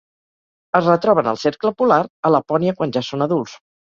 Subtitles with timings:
[0.79, 1.99] Es retroben al cercle polar,
[2.29, 3.57] a Lapònia quan ja són adults.